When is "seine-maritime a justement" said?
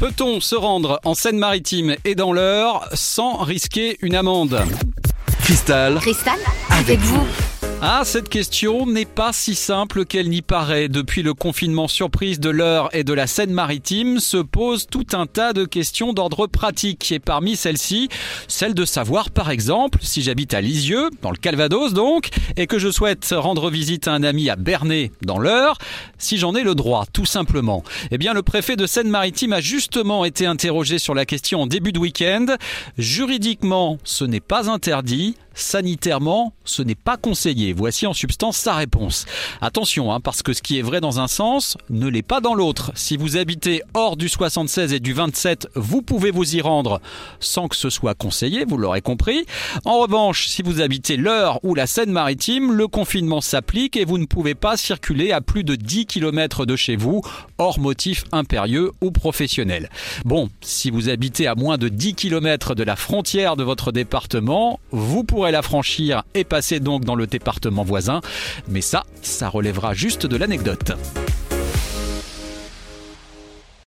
28.86-30.26